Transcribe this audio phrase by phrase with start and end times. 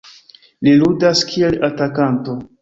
[0.67, 2.37] Li ludas kiel atakanto.